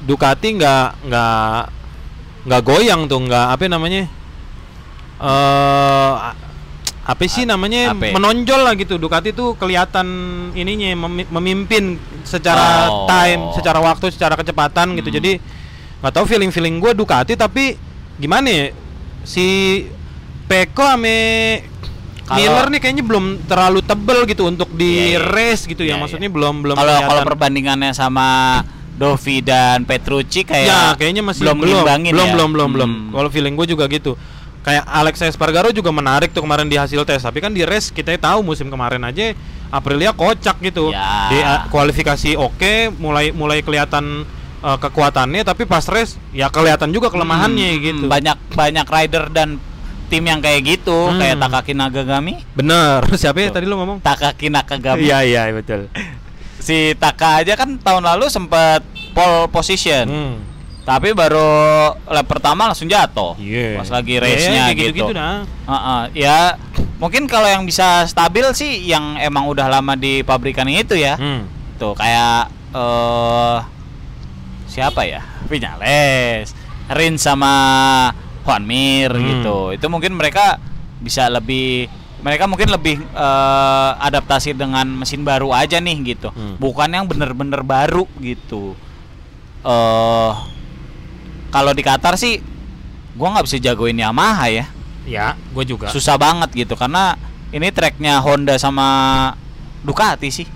Ducati 0.00 0.48
nggak 0.54 1.06
nggak 1.06 1.60
nggak 2.46 2.62
goyang 2.62 3.04
tuh 3.04 3.20
nggak 3.20 3.46
apa 3.52 3.62
namanya 3.66 4.08
eh 5.18 6.12
apa 7.06 7.22
sih 7.24 7.42
namanya 7.42 7.94
menonjol 7.94 8.60
lah 8.60 8.74
gitu 8.74 8.98
Ducati 8.98 9.30
tuh 9.30 9.54
kelihatan 9.54 10.06
ininya 10.52 10.90
memi- 10.98 11.30
memimpin 11.30 11.94
secara 12.22 12.90
Oh. 12.90 13.06
time 13.06 13.54
secara 13.54 13.78
waktu 13.78 14.10
secara 14.10 14.34
kecepatan 14.34 14.98
gitu 14.98 15.08
Hmm. 15.08 15.16
jadi 15.16 15.32
nggak 15.96 16.12
tahu 16.12 16.26
feeling 16.26 16.50
feeling 16.50 16.76
gue 16.76 16.92
Ducati 16.92 17.32
tapi 17.32 17.78
gimana 18.16 18.46
ya 18.46 18.66
si 19.22 19.46
Peko 20.44 20.82
ame 20.84 21.18
Kalau- 22.22 22.36
Miller 22.36 22.66
nih 22.68 22.80
kayaknya 22.80 23.04
belum 23.04 23.24
terlalu 23.44 23.80
tebel 23.80 24.26
gitu 24.26 24.42
untuk 24.44 24.66
di 24.72 25.14
Iya, 25.14 25.22
iya. 25.22 25.30
race 25.30 25.62
gitu 25.64 25.82
ya 25.82 25.94
Iya, 25.94 26.02
maksudnya 26.02 26.26
iya. 26.26 26.34
belum 26.34 26.54
belum 26.60 26.74
Kalau 26.74 26.96
kalau 27.00 27.22
perbandingannya 27.24 27.90
sama 27.92 28.26
Dovi 28.92 29.38
dan 29.40 29.86
Petrucci 29.86 30.42
kayak 30.42 30.66
ya 30.66 30.80
kayaknya 30.94 31.22
masih 31.22 31.44
belum 31.44 31.56
belum 31.56 31.84
belum, 31.84 32.02
ya. 32.02 32.34
belum 32.34 32.48
belum 32.50 32.70
belum 32.72 32.90
Hmm. 32.90 33.08
kalau 33.14 33.28
feeling 33.28 33.54
gue 33.54 33.66
juga 33.68 33.86
gitu 33.86 34.18
kayak 34.66 34.82
Alex 34.84 35.22
Espargaro 35.22 35.70
juga 35.70 35.88
menarik 35.88 36.30
tuh 36.30 36.42
kemarin 36.42 36.66
di 36.66 36.74
hasil 36.74 37.00
tes 37.02 37.22
tapi 37.22 37.38
kan 37.38 37.48
di 37.48 37.62
race 37.62 37.88
kita 37.88 38.10
tahu 38.16 38.42
musim 38.42 38.66
kemarin 38.66 38.98
aja 39.00 39.30
Aprilia 39.68 40.10
kocak 40.10 40.58
gitu 40.60 40.90
Ya. 40.90 41.30
di 41.30 41.38
uh, 41.38 41.70
kualifikasi 41.70 42.34
oke 42.34 42.90
mulai 42.96 43.30
mulai 43.30 43.62
kelihatan 43.62 44.26
uh, 44.58 44.74
kekuatannya 44.76 45.42
tapi 45.42 45.64
pas 45.64 45.86
race 45.86 46.18
ya 46.30 46.46
kelihatan 46.48 46.90
juga 46.90 47.06
kelemahannya 47.06 47.70
Hmm, 47.72 47.82
gitu 47.84 48.04
Banyak 48.06 48.38
banyak 48.52 48.86
rider 48.86 49.24
dan 49.28 49.62
tim 50.06 50.22
yang 50.22 50.38
kayak 50.38 50.62
gitu, 50.64 51.10
Hmm. 51.10 51.18
kayak 51.18 51.34
Takaki 51.36 51.72
Nagagami, 51.72 52.34
bener 52.52 53.02
siapa 53.20 53.38
ya 53.38 53.50
tadi 53.50 53.66
lu 53.66 53.74
ngomong 53.74 53.98
Takaki 53.98 54.46
Nakagami. 54.46 55.02
iya 55.02 55.22
iya 55.22 55.50
betul 55.50 55.90
Si 56.58 56.94
Taka 56.94 57.42
aja 57.42 57.54
kan 57.54 57.74
tahun 57.76 58.02
lalu 58.04 58.26
sempat 58.26 58.82
pole 59.12 59.46
position. 59.48 60.06
Hmm. 60.06 60.34
Tapi 60.86 61.10
baru 61.18 61.42
lap 62.06 62.26
pertama 62.30 62.70
langsung 62.70 62.86
jatuh. 62.86 63.34
Iya. 63.42 63.82
Pas 63.82 63.90
lagi 63.90 64.14
race-nya 64.22 64.70
kayak 64.70 64.76
gitu. 64.78 65.02
gitu-gitu 65.02 65.12
dah. 65.18 65.42
Heeh, 65.42 66.02
ya 66.22 66.54
mungkin 67.02 67.26
kalau 67.26 67.50
yang 67.50 67.66
bisa 67.66 68.06
stabil 68.06 68.46
sih 68.54 68.86
yang 68.86 69.18
emang 69.18 69.50
udah 69.50 69.66
lama 69.66 69.98
di 69.98 70.22
pabrikan 70.22 70.70
itu 70.70 70.94
ya. 70.94 71.18
Hmm. 71.18 71.42
Tuh 71.74 71.98
kayak 71.98 72.54
eh 72.70 73.56
siapa 74.70 75.02
ya? 75.02 75.26
Vinales, 75.50 76.54
Rin 76.86 77.18
sama 77.18 77.50
Juan 78.46 78.62
Mir 78.62 79.10
Hmm. 79.10 79.26
gitu. 79.42 79.58
Itu 79.74 79.90
mungkin 79.90 80.14
mereka 80.14 80.62
bisa 81.02 81.26
lebih 81.26 81.90
mereka 82.22 82.46
mungkin 82.46 82.70
lebih 82.70 83.02
eh, 83.02 83.90
adaptasi 84.06 84.54
dengan 84.54 84.86
mesin 84.86 85.26
baru 85.26 85.50
aja 85.50 85.82
nih 85.82 86.14
gitu. 86.14 86.30
Hmm. 86.30 86.62
Bukan 86.62 86.94
yang 86.94 87.10
bener-bener 87.10 87.66
baru 87.66 88.06
gitu. 88.22 88.78
Eh 89.66 90.32
kalau 91.48 91.70
di 91.70 91.80
Qatar 91.80 92.14
sih 92.14 92.38
gua 93.12 93.32
nggak 93.32 93.44
bisa 93.44 93.58
jagoin 93.60 93.94
Yamaha 93.94 94.46
ya. 94.48 94.64
Ya, 95.02 95.26
gue 95.48 95.64
juga. 95.64 95.86
Susah 95.86 96.14
banget 96.14 96.50
gitu 96.52 96.74
karena 96.74 97.14
ini 97.48 97.70
tracknya 97.70 98.18
Honda 98.18 98.54
sama 98.56 98.86
Ducati 99.80 100.28
sih. 100.28 100.46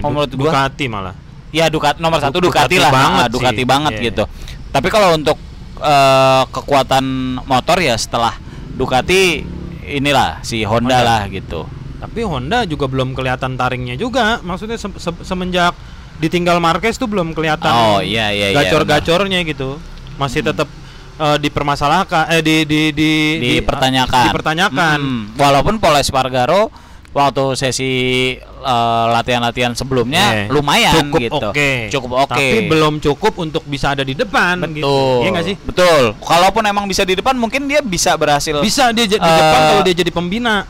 Oh, 0.00 0.08
menurut 0.08 0.30
gua- 0.32 0.48
Ducati 0.48 0.86
malah. 0.86 1.14
Ya 1.50 1.66
Ducati 1.66 1.98
nomor 1.98 2.18
Du- 2.18 2.24
satu 2.24 2.38
Ducati, 2.38 2.70
Ducati 2.70 2.76
lah, 2.78 2.90
banget 2.90 3.22
Ah, 3.22 3.28
Ducati 3.28 3.58
sih. 3.58 3.66
banget 3.66 3.92
Iya, 3.94 4.02
gitu. 4.06 4.24
Tapi 4.70 4.88
kalau 4.88 5.12
untuk 5.12 5.38
eh, 5.76 6.42
kekuatan 6.48 7.04
motor 7.42 7.76
ya 7.76 7.92
setelah 7.94 8.32
Ducati 8.72 9.44
inilah 9.86 10.40
si 10.40 10.62
Honda, 10.62 10.96
Honda. 10.96 11.04
lah 11.04 11.20
gitu. 11.28 11.68
Tapi 11.96 12.20
Honda 12.22 12.64
juga 12.64 12.86
belum 12.86 13.12
kelihatan 13.12 13.56
taringnya 13.56 13.92
juga. 13.94 14.40
Maksudnya 14.40 14.76
se- 14.76 14.96
se- 14.96 15.20
semenjak 15.20 15.76
ditinggal 16.16 16.56
Marquez 16.58 16.94
tuh 16.94 17.04
belum 17.04 17.32
kelihatan 17.32 17.68
Oh, 17.68 18.00
iya, 18.00 18.30
iya, 18.30 18.52
iya, 18.52 18.56
gacor-gacornya 18.56 19.44
gitu. 19.44 19.76
Masih 20.16 20.40
tetap 20.40 20.68
eh, 21.16 21.36
dipermasalahkan 21.38 22.28
eh 22.30 22.40
di 22.40 22.56
di 22.62 22.82
di 22.90 23.10
Dipertanyakan. 23.54 24.24
dipertanyakan. 24.28 24.98
Mm, 24.98 25.20
walaupun 25.34 25.74
Paul 25.76 25.96
Espargaro 25.96 26.68
waktu 27.10 27.44
sesi 27.54 27.92
eh, 28.36 29.04
latihan-latihan 29.08 29.72
sebelumnya 29.72 30.24
Iya. 30.38 30.44
lumayan 30.50 30.92
cukup 31.06 31.20
gitu. 31.22 31.36
oke. 31.46 31.70
Cukup 31.88 32.10
oke. 32.18 32.30
Tapi 32.30 32.58
belum 32.66 32.94
cukup 32.98 33.32
untuk 33.38 33.64
bisa 33.64 33.92
ada 33.92 34.02
di 34.02 34.12
depan 34.12 34.60
gitu. 34.70 34.84
Betul. 34.84 35.16
Iya 35.18 35.28
nggak 35.30 35.46
sih? 35.46 35.56
Betul. 35.58 36.02
Kalaupun 36.18 36.62
emang 36.62 36.84
bisa 36.84 37.02
di 37.02 37.14
depan 37.14 37.32
mungkin 37.34 37.64
dia 37.64 37.80
bisa 37.80 38.12
berhasil. 38.14 38.60
Bisa 38.60 38.88
dia 38.90 39.04
j- 39.06 39.16
di 39.16 39.22
Eh, 39.22 39.32
depan 39.34 39.60
kalau 39.66 39.82
dia 39.82 39.94
jadi 39.94 40.10
pembina. 40.10 40.68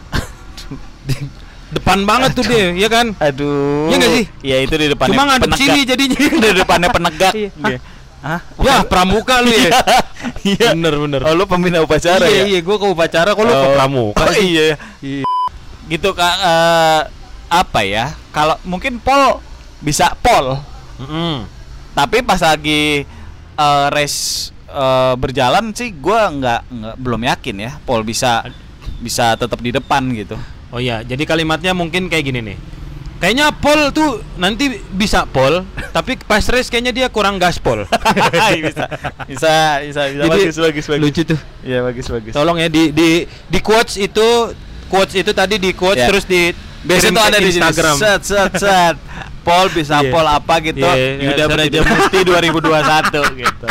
Di- 1.03 1.27
depan 1.77 1.99
banget 2.03 2.31
tuh 2.33 2.47
dia, 2.47 2.71
ya 2.73 2.87
kan? 2.87 3.11
Aduh. 3.17 3.91
Iya 3.91 3.97
nggak 3.97 4.13
sih? 4.13 4.25
Iya 4.41 4.57
itu 4.61 4.75
di 4.77 4.87
depannya. 4.89 5.11
Cuma 5.13 5.25
ngadep 5.27 5.51
sini 5.55 5.81
jadinya. 5.83 6.15
di 6.15 6.51
depannya 6.57 6.89
penegak. 6.89 7.33
Iya. 7.35 7.51
Iya. 8.17 8.29
Hah? 8.29 8.41
Wah, 8.57 8.81
pramuka 8.85 9.41
lu 9.41 9.53
ya. 9.53 9.71
Iya. 10.43 10.75
Bener 10.75 10.95
bener. 10.97 11.21
Oh, 11.23 11.35
lu 11.35 11.45
pembina 11.45 11.83
upacara 11.83 12.27
iya, 12.27 12.43
ya? 12.43 12.45
iya, 12.49 12.61
gua 12.63 12.79
ke 12.79 12.87
upacara 12.87 13.31
kok 13.31 13.43
lu 13.43 13.51
ke 13.51 13.67
Oh. 13.67 13.75
pramuka. 13.75 14.23
Oh, 14.27 14.33
sih? 14.35 14.47
iya. 14.47 14.75
Gitu 15.87 16.09
Kak 16.11 16.35
eh, 16.39 17.01
apa 17.47 17.81
ya? 17.83 18.15
Kalau 18.31 18.59
mungkin 18.63 18.99
Pol 18.99 19.39
bisa 19.79 20.15
Pol, 20.19 20.59
Mm-mm. 20.99 21.47
tapi 21.95 22.23
pas 22.23 22.39
lagi 22.39 23.07
eh, 23.55 23.87
race 23.91 24.51
eh, 24.67 25.15
berjalan 25.15 25.71
sih 25.71 25.95
gua 25.95 26.27
nggak 26.27 26.61
nggak 26.67 26.95
belum 26.99 27.23
yakin 27.23 27.57
ya 27.61 27.71
Pol 27.83 28.03
bisa 28.03 28.43
bisa 28.99 29.35
tetap 29.35 29.59
di 29.59 29.71
depan 29.71 30.03
gitu. 30.11 30.35
Oh 30.71 30.83
iya, 30.83 31.07
jadi 31.07 31.23
kalimatnya 31.23 31.71
mungkin 31.71 32.11
kayak 32.11 32.25
gini 32.25 32.41
nih. 32.43 32.59
Kayaknya 33.17 33.49
Paul 33.49 33.97
tuh 33.97 34.21
nanti 34.37 34.77
bisa 34.93 35.25
Paul, 35.25 35.65
tapi 35.89 36.21
pas 36.21 36.45
race 36.53 36.69
kayaknya 36.69 36.93
dia 36.93 37.07
kurang 37.09 37.41
gaspol. 37.41 37.85
bisa, 37.89 38.47
bisa, 38.61 38.85
bisa, 39.25 39.53
bisa. 39.81 40.03
Jadi, 40.05 40.29
bagus, 40.29 40.57
bagus, 40.61 40.85
bagus. 40.85 41.01
Lucu 41.01 41.23
tuh. 41.25 41.41
Iya, 41.65 41.81
bagus, 41.81 42.07
bagus. 42.13 42.33
Tolong 42.37 42.61
ya 42.61 42.69
di 42.69 42.93
di 42.93 43.25
di 43.25 43.59
quotes 43.65 43.97
itu 43.97 44.53
quotes 44.93 45.17
itu 45.17 45.33
tadi 45.33 45.57
di 45.57 45.73
quotes 45.73 46.05
Ya. 46.05 46.09
terus 46.13 46.29
di 46.29 46.53
Biasanya 46.85 47.03
kirim 47.03 47.17
tuh 47.17 47.25
ada 47.25 47.39
di. 47.41 47.49
Instagram. 47.51 47.95
Set, 47.97 48.21
set, 48.23 48.53
set. 48.61 48.97
Pol 49.41 49.67
bisa 49.73 50.03
Iya. 50.03 50.11
Pol 50.13 50.27
apa 50.27 50.55
gitu. 50.61 50.85
Iya, 50.85 51.33
Yuda 51.33 51.45
Braja. 51.49 51.81
Musti 51.83 52.19
2021 52.21 53.43
gitu. 53.43 53.69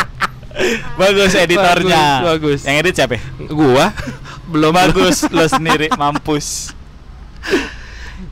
Bagus 1.00 1.32
editornya. 1.36 2.04
Bagus, 2.24 2.28
bagus. 2.32 2.60
Yang 2.66 2.76
edit 2.82 2.94
siapa? 2.96 3.14
ya? 3.16 3.22
Gua 3.52 3.86
belum 4.50 4.72
Bagus 4.72 5.28
lo 5.30 5.46
sendiri 5.54 5.92
mampus. 5.94 6.72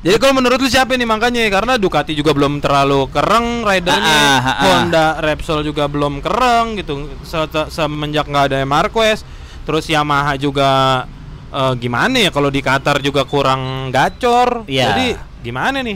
Jadi 0.03 0.19
kalau 0.19 0.35
menurut 0.35 0.59
lu 0.59 0.67
siapa 0.67 0.99
nih 0.99 1.07
makanya 1.07 1.47
karena 1.47 1.79
Ducati 1.79 2.11
juga 2.11 2.35
belum 2.35 2.59
terlalu 2.59 3.07
kereng 3.07 3.63
ridernya, 3.63 4.03
Ah, 4.03 4.35
ah, 4.35 4.47
ah. 4.51 4.63
Honda 4.83 5.05
Repsol 5.23 5.63
juga 5.63 5.87
belum 5.87 6.19
kereng 6.19 6.75
gitu. 6.75 7.07
Se- 7.23 7.47
se- 7.47 7.69
semenjak 7.71 8.27
nggak 8.27 8.51
ada 8.51 8.67
Marquez, 8.67 9.23
terus 9.63 9.87
Yamaha 9.87 10.35
juga 10.35 11.03
eh, 11.49 11.73
gimana 11.79 12.19
ya 12.19 12.35
kalau 12.35 12.51
di 12.51 12.59
Qatar 12.59 12.99
juga 12.99 13.23
kurang 13.23 13.95
gacor. 13.95 14.67
Iya. 14.67 14.91
Jadi 14.91 15.05
gimana 15.39 15.79
nih? 15.79 15.95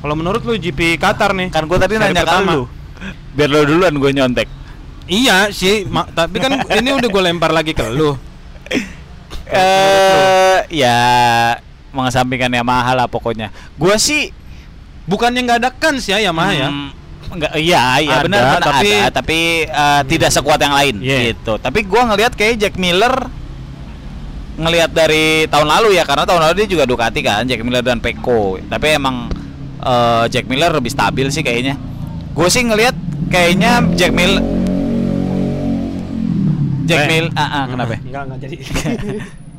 Kalau 0.00 0.12
menurut 0.12 0.44
lu 0.44 0.60
GP 0.60 1.00
Qatar 1.00 1.32
nih? 1.32 1.48
Kan 1.48 1.64
gua 1.64 1.80
tadi 1.80 1.96
nanya 1.96 2.20
ke 2.20 2.44
lu. 2.44 2.68
Biar 3.32 3.48
lo 3.48 3.64
duluan 3.64 3.96
gue 3.96 4.10
nyontek. 4.12 4.48
Iya 5.08 5.48
sih, 5.48 5.88
tapi 6.12 6.36
kan 6.38 6.60
ini 6.76 6.92
udah 6.92 7.08
gue 7.08 7.22
lempar 7.24 7.50
lagi 7.50 7.72
ke 7.72 7.88
lu. 7.88 8.12
Eh, 9.50 10.62
ya 10.70 11.02
mengesampingkan 11.90 12.50
Yamaha 12.50 12.94
lah 12.94 13.06
pokoknya. 13.06 13.48
Gua 13.74 13.96
sih 13.96 14.30
Bukannya 15.00 15.42
nggak 15.42 15.58
ada 15.58 15.70
kans 15.72 16.06
ya 16.06 16.22
Yamaha 16.22 16.52
ya? 16.54 16.68
Hmm, 16.70 16.94
Enggak, 17.30 17.50
iya, 17.56 17.82
iya 17.98 18.14
Ada, 18.20 18.24
benar, 18.26 18.40
benar 18.42 18.62
tapi- 18.62 18.94
ada, 18.96 19.10
tapi 19.12 19.38
eh, 19.64 20.02
tidak 20.06 20.30
sekuat 20.30 20.58
yang 20.58 20.70
lain 20.70 20.94
Iya. 20.98 21.18
gitu. 21.30 21.52
Tapi 21.58 21.82
gua 21.82 22.02
ngelihat 22.06 22.32
kayak 22.34 22.54
Jack 22.58 22.74
Miller 22.76 23.14
ngelihat 24.54 24.90
dari 24.90 25.46
tahun 25.46 25.66
lalu 25.66 25.94
ya 25.94 26.04
karena 26.04 26.22
tahun 26.22 26.42
lalu 26.42 26.54
dia 26.58 26.68
juga 26.68 26.84
Ducati 26.84 27.20
kan, 27.20 27.42
Jack 27.42 27.62
Miller 27.62 27.82
dan 27.82 27.98
Pecco. 27.98 28.60
Tapi 28.60 28.86
emang 28.92 29.26
eh, 29.78 30.24
Jack 30.28 30.46
Miller 30.46 30.70
lebih 30.70 30.90
stabil 30.90 31.26
sih 31.28 31.42
kayaknya. 31.42 31.74
Gue 32.30 32.46
sih 32.46 32.62
ngelihat 32.62 32.94
kayaknya 33.26 33.82
Jack 33.94 34.12
Miller 34.12 34.42
Jack 36.84 37.00
Eh. 37.00 37.08
Miller, 37.08 37.30
ah, 37.32 37.42
ah, 37.42 37.64
kenapa? 37.66 37.92
ya? 37.92 37.98
Enggak, 38.00 38.22
enggak 38.26 38.38
jadi. 38.42 38.56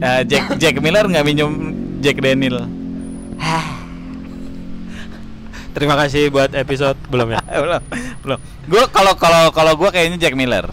Eh, 0.00 0.22
Jack 0.24 0.56
Jack 0.56 0.74
Miller 0.80 1.04
nggak 1.04 1.24
minjem 1.24 1.50
Jack 2.00 2.16
Daniel. 2.18 2.64
Terima 5.70 5.94
kasih 5.94 6.28
buat 6.28 6.50
episode. 6.50 6.98
Belum 7.06 7.30
ya? 7.30 7.40
Belum 7.62 7.82
belum. 8.20 8.38
Gue 8.66 8.82
kalau 8.90 9.14
kalau 9.14 9.48
kalau 9.48 9.72
gue 9.76 9.88
kayaknya 9.88 10.18
Jack 10.18 10.34
Miller 10.34 10.66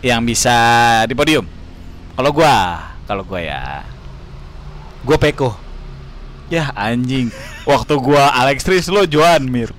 yang 0.00 0.22
bisa 0.22 0.54
di 1.04 1.14
podium. 1.14 1.44
Kalau 2.14 2.30
gue 2.30 2.54
kalau 3.04 3.22
gue 3.22 3.40
ya. 3.42 3.82
Gue 5.02 5.18
Peko. 5.18 5.52
ya 6.48 6.68
anjing. 6.72 7.32
Waktu 7.64 7.94
gue 7.96 8.22
Alex 8.22 8.62
Tris 8.62 8.86
lo 8.86 9.02
Joan 9.04 9.46
Mir. 9.46 9.72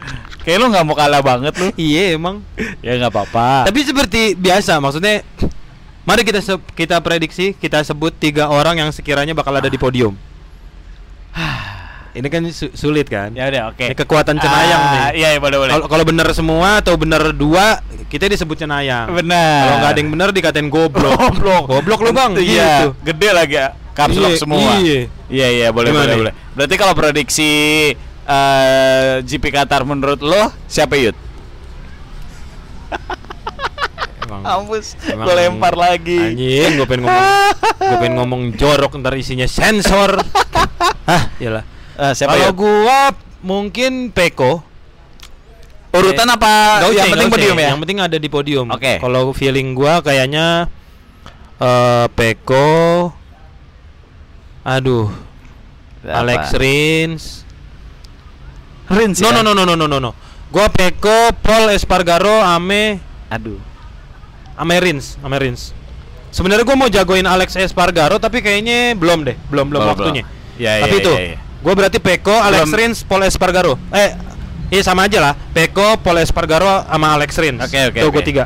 Kayak 0.44 0.58
lo 0.60 0.66
nggak 0.70 0.86
mau 0.86 0.96
kalah 0.98 1.22
banget 1.22 1.54
lo 1.56 1.70
Iya 1.75 2.18
emang. 2.18 2.42
ya 2.82 2.98
nggak 2.98 3.12
apa-apa. 3.13 3.70
Tapi 3.70 3.80
seperti 3.84 4.22
biasa, 4.34 4.80
maksudnya 4.80 5.22
mari 6.03 6.22
kita 6.22 6.39
se- 6.39 6.67
kita 6.72 7.00
prediksi, 7.00 7.53
kita 7.53 7.81
sebut 7.81 8.12
tiga 8.13 8.48
orang 8.48 8.77
yang 8.77 8.89
sekiranya 8.89 9.31
bakal 9.31 9.51
ada 9.51 9.65
di 9.65 9.75
podium. 9.75 10.13
Ini 12.13 12.27
kan 12.27 12.45
su- 12.48 12.69
sulit 12.72 13.07
kan? 13.07 13.33
ya 13.33 13.48
udah 13.48 13.63
oke 13.67 13.81
Ini 13.83 13.95
kekuatan 13.95 14.38
Cenayang 14.38 14.77
Ah, 14.77 14.91
nih. 15.10 15.17
iya 15.17 15.27
iya, 15.33 15.39
boleh 15.39 15.57
boleh 15.57 15.74
Kalau 15.81 16.05
bener 16.05 16.29
semua 16.29 16.77
atau 16.77 16.93
bener 16.93 17.33
dua, 17.33 17.81
kita 18.05 18.27
disebut 18.27 18.53
Cenayang. 18.55 19.10
benar 19.10 19.65
Kalau 19.65 19.75
nggak 19.79 19.89
ada 19.89 19.98
yang 19.98 20.12
bener 20.12 20.29
dikatain 20.29 20.69
goblok. 20.69 21.17
Goblok. 21.24 21.63
goblok 21.67 22.00
lu 22.00 22.12
bang. 22.12 22.38
iya 22.38 22.86
Gitu. 22.86 22.89
gede 23.03 23.29
lagi 23.31 23.55
ya 23.55 23.67
caps 23.93 24.13
lock 24.15 24.29
Iya, 24.29 24.38
semua 24.39 24.72
iya. 24.79 25.10
iya 25.27 25.48
iya 25.50 25.67
boleh 25.69 25.89
Gimana 25.89 26.01
boleh 26.03 26.12
nih? 26.12 26.19
boleh 26.19 26.33
berarti 26.53 26.75
kalau 26.75 26.93
prediksi 26.93 27.51
eh, 28.24 29.13
GP 29.19 29.45
Qatar 29.50 29.81
menurut 29.83 30.17
lo 30.19 30.53
siapa 30.67 30.93
Yud 30.95 31.17
Emang, 34.34 34.66
Ampus, 34.66 34.98
gue 34.98 35.34
lempar 35.38 35.78
lagi. 35.78 36.18
Anjing, 36.34 36.72
gue 36.82 36.88
pengen 36.90 37.06
ngomong, 37.06 37.30
gue 37.78 37.98
pengen 38.02 38.16
ngomong 38.18 38.42
jorok 38.58 38.98
ntar 38.98 39.13
isinya 39.13 39.46
sensor. 39.46 40.18
Hah, 41.10 41.30
iyalah. 41.38 41.62
Eh, 41.94 42.13
siapa 42.18 42.34
Kalau 42.34 42.50
Yud? 42.50 42.58
gua 42.58 43.00
mungkin 43.46 44.10
Peko. 44.10 44.66
Urutan 45.94 46.25
apa? 46.25 46.82
Nggak 46.82 46.90
usah, 46.90 46.98
yang 47.06 47.13
penting 47.13 47.30
podium 47.30 47.58
ya. 47.62 47.70
Yang 47.70 47.82
penting 47.86 48.00
ada 48.02 48.18
di 48.18 48.30
podium. 48.34 48.68
Oke. 48.74 48.98
Kalau 48.98 49.30
feeling 49.38 49.78
gua 49.78 50.02
kayaknya 50.02 50.66
eh 51.63 52.06
Peko 52.12 53.13
aduh 54.63 55.12
Alex 56.04 56.52
Apa? 56.52 56.60
Rins 56.60 57.24
Rins 58.92 59.18
no 59.24 59.32
ya? 59.32 59.40
no 59.40 59.42
no 59.44 59.52
no 59.56 59.63
no 59.63 59.75
no 59.80 59.86
no 59.88 59.98
no 60.00 60.12
gua 60.52 60.68
Peko 60.68 61.32
Paul 61.40 61.72
Espargaro 61.72 62.44
Ame 62.44 63.00
Aduh. 63.32 63.58
Ame 64.55 64.75
Rins 64.77 65.17
Ame 65.19 65.38
Rins 65.38 65.72
sebenarnya 66.29 66.63
gua 66.63 66.75
mau 66.75 66.88
jagoin 66.88 67.24
Alex 67.24 67.53
Espargaro 67.53 68.17
tapi 68.17 68.39
kayaknya 68.39 68.93
belum 68.93 69.24
deh 69.24 69.38
belum 69.48 69.67
belum 69.67 69.79
Belum, 69.79 69.91
waktunya 69.91 70.24
belum. 70.24 70.41
Ya, 70.55 70.72
tapi 70.81 70.95
ya, 70.95 71.01
itu 71.01 71.12
ya, 71.12 71.24
ya. 71.33 71.38
gua 71.60 71.74
berarti 71.74 71.98
Peko 71.98 72.36
Alex 72.36 72.63
Belum. 72.63 72.74
Rins 72.75 73.00
Paul 73.01 73.24
Espargaro 73.24 73.74
eh 73.89 74.13
iya 74.69 74.81
sama 74.81 75.05
aja 75.05 75.19
lah 75.19 75.33
Peko 75.33 75.98
Paul 75.98 76.17
Espargaro 76.19 76.83
sama 76.83 77.07
Alex 77.12 77.31
Rins 77.36 77.62
Oke, 77.62 77.79
oke, 77.88 78.00
Tuh, 78.00 78.10
gua 78.10 78.19
oke. 78.19 78.27
tiga 78.27 78.45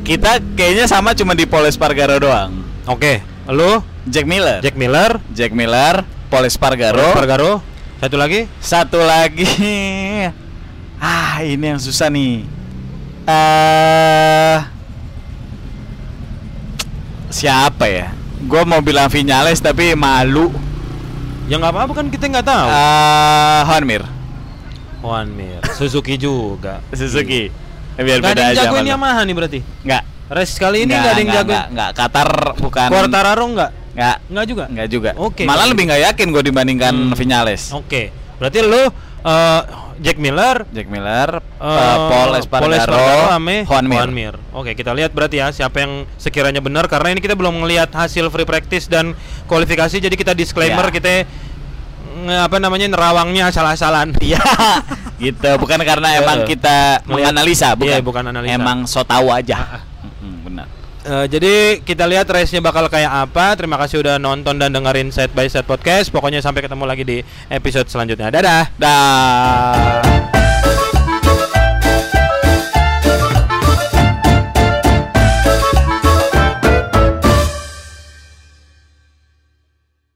Kita 0.00 0.40
kayaknya 0.54 0.84
sama 0.84 1.12
cuma 1.12 1.32
di 1.32 1.44
Paul 1.44 1.64
Espargaro 1.64 2.16
doang. 2.16 2.64
oke 2.84 3.20
lu 3.48 3.80
Jack 4.04 4.24
Miller. 4.24 4.60
Jack 4.60 4.72
Miller 4.72 5.20
Jack 5.28 5.52
Miller, 5.52 6.00
Paul 6.26 6.44
Espargaro. 6.44 7.12
Espargaro 7.12 7.52
satu 7.98 8.16
lagi 8.16 8.40
Satu 8.58 8.98
lagi. 8.98 9.44
Ah, 10.98 11.38
ini 11.40 11.62
yang 11.62 11.78
susah 11.78 12.08
nih. 12.08 12.42
Eh 13.22 14.56
Siapa 17.28 17.84
ya? 17.86 18.08
Gua 18.40 18.62
mau 18.62 18.80
bilang 18.80 19.06
Vinales 19.06 19.58
tapi 19.58 19.92
malu. 19.92 20.48
ya 21.44 21.56
nggak 21.56 21.72
apa-apa 21.72 21.92
kan 21.94 22.06
kita 22.06 22.28
nggak 22.28 22.44
tahu 22.44 22.66
Eh 22.66 23.60
Juan 23.64 23.82
Mir. 23.82 24.04
Juan 25.00 25.26
Mir 25.28 25.60
Suzuki 25.72 26.14
juga 26.14 26.84
Suzuki. 26.92 27.48
Eh, 27.96 28.02
Biar 28.02 28.20
Gak 28.20 28.32
ada 28.32 28.42
yang 28.46 28.56
jagoin. 28.58 28.84
Yamaha 28.86 29.20
nih 29.22 29.34
berarti 29.34 29.58
Nggak. 29.80 30.02
Race 30.28 30.54
kali 30.54 30.84
ini 30.84 30.92
Nggak, 30.92 31.08
ada 31.08 31.18
yang 31.18 31.30
jagoin 31.34 31.62
nggak. 31.72 31.90
Qatar 31.94 32.28
bukan. 32.58 32.88
Quartararo 32.88 33.44
nggak 33.48 33.70
Nggak. 33.96 34.16
nggak 34.28 34.44
juga 34.46 34.64
Nggak 34.68 34.88
juga. 34.88 35.10
Oke. 35.16 35.42
Malah 35.42 35.66
lebih 35.66 35.84
nggak 35.84 36.02
yakin 36.12 36.26
gue 36.30 36.42
dibandingkan 36.44 36.94
Hmm. 36.94 37.16
Vinales. 37.16 37.72
Oke, 37.72 38.12
berarti 38.36 38.60
lu 38.60 38.82
eh, 39.24 39.60
Jack 39.98 40.16
Miller, 40.16 40.62
Jack 40.70 40.86
Miller, 40.86 41.42
uh, 41.58 41.96
Paul 42.06 42.38
Espargaro, 42.38 43.34
ame 43.34 43.66
Juan 43.66 43.86
Mir. 44.10 44.34
Oke, 44.54 44.72
kita 44.72 44.94
lihat 44.94 45.10
berarti 45.10 45.38
ya 45.38 45.50
siapa 45.50 45.82
yang 45.82 46.06
sekiranya 46.14 46.62
benar 46.62 46.86
karena 46.86 47.10
ini 47.10 47.20
kita 47.20 47.34
belum 47.34 47.62
melihat 47.62 47.90
hasil 47.90 48.30
free 48.30 48.46
practice 48.46 48.86
dan 48.86 49.12
kualifikasi 49.44 49.98
jadi 49.98 50.14
kita 50.14 50.32
disclaimer 50.32 50.86
Ya. 50.88 50.94
kita 50.94 51.12
apa 52.28 52.58
namanya 52.58 52.90
nerawangnya 52.90 53.48
asal-asalan. 53.48 54.18
Iya, 54.18 54.42
gitu. 55.22 55.50
Bukan 55.56 55.78
karena 55.86 56.18
emang 56.18 56.42
Eh, 56.42 56.50
kita 56.50 57.06
menganalisa, 57.06 57.78
bukan. 57.78 57.94
Iya, 57.94 58.02
bukan 58.02 58.24
analisa. 58.26 58.54
Emang 58.54 58.78
so 58.90 59.06
tahu 59.06 59.30
Ah, 59.30 59.38
aja. 59.38 59.86
Eh, 61.08 61.26
jadi 61.32 61.80
kita 61.80 62.04
lihat 62.04 62.28
race-nya 62.28 62.60
bakal 62.60 62.84
kayak 62.92 63.08
apa. 63.08 63.56
Terima 63.56 63.80
kasih 63.80 64.04
udah 64.04 64.20
nonton 64.20 64.60
dan 64.60 64.76
dengerin 64.76 65.08
Set 65.08 65.32
by 65.32 65.48
Set 65.48 65.64
Podcast. 65.64 66.12
Pokoknya 66.12 66.44
sampai 66.44 66.60
ketemu 66.60 66.84
lagi 66.84 67.04
di 67.08 67.18
episode 67.48 67.88
selanjutnya. 67.88 68.28
Dadah. 68.28 68.68
Dah. 68.76 70.37